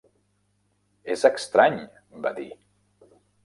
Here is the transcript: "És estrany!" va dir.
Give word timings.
"És 1.17 1.27
estrany!" 1.31 1.79
va 2.27 2.35
dir. 2.41 2.51